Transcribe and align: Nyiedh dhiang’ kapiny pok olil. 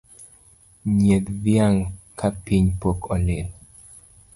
Nyiedh 0.95 1.29
dhiang’ 1.43 1.77
kapiny 2.19 2.67
pok 2.79 2.99
olil. 3.15 3.49